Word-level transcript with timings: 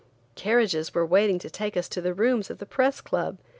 Carriages 0.33 0.95
were 0.95 1.05
waiting 1.05 1.37
to 1.37 1.47
take 1.47 1.77
us 1.77 1.87
to 1.89 2.01
the 2.01 2.15
rooms 2.15 2.49
of 2.49 2.57
the 2.57 2.65
Press 2.65 3.01
Club. 3.01 3.37